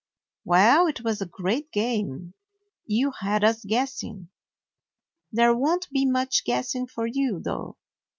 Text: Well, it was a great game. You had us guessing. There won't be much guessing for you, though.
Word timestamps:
Well, 0.45 0.87
it 0.87 1.03
was 1.03 1.21
a 1.21 1.27
great 1.27 1.71
game. 1.71 2.33
You 2.87 3.11
had 3.19 3.43
us 3.43 3.63
guessing. 3.63 4.29
There 5.31 5.53
won't 5.55 5.91
be 5.91 6.07
much 6.07 6.43
guessing 6.43 6.87
for 6.87 7.05
you, 7.05 7.39
though. 7.39 7.77